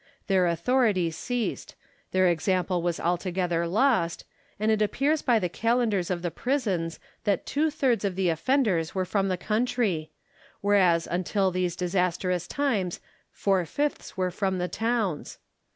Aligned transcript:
Their 0.25 0.45
autliority 0.45 1.13
ceased; 1.13 1.75
their 2.11 2.27
example 2.27 2.81
was 2.81 2.99
altogether 2.99 3.67
lost, 3.67 4.25
and 4.59 4.71
it 4.71 4.81
appears 4.81 5.21
by 5.21 5.37
the 5.37 5.47
calendars 5.47 6.09
of 6.09 6.23
the 6.23 6.31
prisons, 6.31 6.99
that 7.23 7.45
two 7.45 7.67
Ihirds 7.67 8.03
of 8.03 8.15
the 8.15 8.29
oflbnders 8.29 8.95
were 8.95 9.05
from 9.05 9.27
the 9.27 9.37
country; 9.37 10.09
whereas 10.59 11.03
GENERAL 11.03 11.09
LACY 11.19 11.19
AND 11.19 11.25
CUR 11.27 11.31
A 11.31 11.35
MERINO. 11.35 11.45
147 11.45 11.45
until 11.45 11.51
these 11.51 11.75
disastrous 11.75 12.47
times 12.47 12.99
four 13.31 13.65
fifths 13.67 14.17
were 14.17 14.31
from 14.31 14.57
the 14.57 14.67
towns. 14.67 15.37